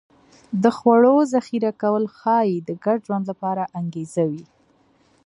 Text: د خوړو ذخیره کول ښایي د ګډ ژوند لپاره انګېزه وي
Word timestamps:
د 0.63 0.65
خوړو 0.77 1.15
ذخیره 1.33 1.71
کول 1.81 2.03
ښایي 2.17 2.57
د 2.67 2.69
ګډ 2.85 2.97
ژوند 3.07 3.25
لپاره 3.31 3.63
انګېزه 3.79 4.23
وي 4.31 4.45